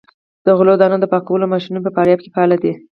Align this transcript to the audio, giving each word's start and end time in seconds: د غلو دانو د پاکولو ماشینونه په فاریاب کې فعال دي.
د 0.45 0.47
غلو 0.57 0.73
دانو 0.81 0.97
د 1.01 1.05
پاکولو 1.11 1.51
ماشینونه 1.53 1.83
په 1.83 1.93
فاریاب 1.95 2.19
کې 2.21 2.29
فعال 2.35 2.51
دي. 2.63 2.73